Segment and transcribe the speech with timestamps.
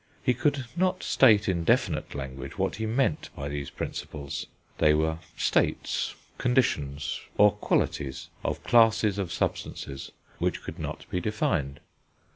[0.23, 4.47] He could not state in definite language what he meant by these Principles;
[4.79, 11.81] they were states, conditions, or qualities, of classes of substances, which could not be defined.